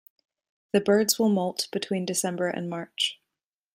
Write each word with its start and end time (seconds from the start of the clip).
The 0.71 0.81
birds 0.81 1.19
will 1.19 1.29
moult 1.29 1.67
between 1.71 2.07
December 2.07 2.47
and 2.47 2.67
March. 2.71 3.21